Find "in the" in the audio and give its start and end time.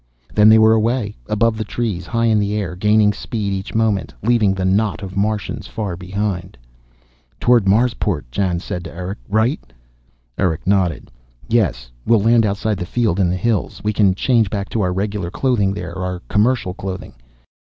2.25-2.55, 13.19-13.37